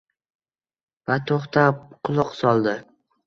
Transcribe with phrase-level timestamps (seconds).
[1.05, 2.75] va toʼxtab quloq soldi.